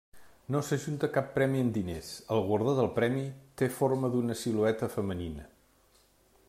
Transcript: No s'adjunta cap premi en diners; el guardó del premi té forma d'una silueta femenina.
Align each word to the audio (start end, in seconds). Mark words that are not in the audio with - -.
No 0.53 0.59
s'adjunta 0.67 1.09
cap 1.17 1.27
premi 1.35 1.59
en 1.65 1.69
diners; 1.75 2.09
el 2.37 2.41
guardó 2.47 2.73
del 2.79 2.91
premi 2.97 3.23
té 3.63 3.69
forma 3.77 4.13
d'una 4.15 4.39
silueta 4.45 4.93
femenina. 4.97 5.49